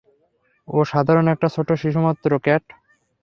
ও 0.67 0.77
সাধারন 0.83 1.25
একটা 1.27 1.47
ছোট্ট 1.49 1.69
শিশুমাত্র, 1.73 2.29
ক্যাট। 2.39 2.65